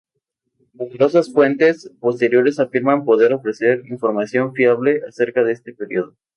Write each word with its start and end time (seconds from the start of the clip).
Numerosas 0.73 1.31
fuentes 1.31 1.91
posteriores 1.99 2.59
afirman 2.59 3.05
poder 3.05 3.35
ofrecer 3.35 3.83
información 3.87 4.51
fiable 4.55 5.01
acerca 5.07 5.43
de 5.43 5.51
este 5.53 5.75
período. 5.75 6.17